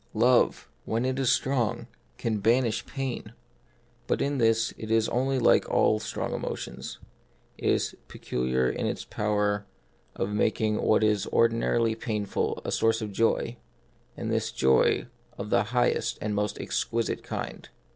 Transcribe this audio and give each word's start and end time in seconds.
Love, 0.15 0.67
when 0.83 1.05
it 1.05 1.19
is 1.19 1.31
strong, 1.31 1.85
can 2.17 2.39
banish 2.39 2.87
pain; 2.87 3.33
but 4.07 4.19
in 4.19 4.39
this 4.39 4.73
it 4.75 4.89
is 4.89 5.07
only 5.09 5.37
like 5.37 5.69
all 5.69 5.99
strong 5.99 6.33
emotions: 6.33 6.97
it 7.59 7.69
is 7.69 7.95
peculiar 8.07 8.67
in 8.67 8.87
its 8.87 9.05
power 9.05 9.67
of 10.15 10.29
The 10.29 10.33
Mystery 10.33 10.33
of 10.33 10.33
Pain. 10.33 10.35
35 10.37 10.37
making 10.79 10.87
what 10.89 11.03
is 11.03 11.27
ordinarily 11.27 11.93
painful 11.93 12.63
a 12.65 12.71
source 12.71 13.03
of 13.03 13.11
joy, 13.11 13.57
and 14.17 14.31
this 14.31 14.49
a 14.51 14.55
joy 14.55 15.05
of 15.37 15.51
the 15.51 15.65
highest 15.65 16.17
and 16.19 16.33
most 16.33 16.59
exquisite 16.59 17.21
kind. 17.21 17.69